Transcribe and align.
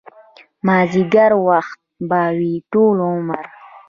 مازديګر 0.65 1.31
وخت 1.47 1.79
به 2.09 2.21
وي 2.37 2.53
ټول 2.71 2.97
عمر 3.09 3.45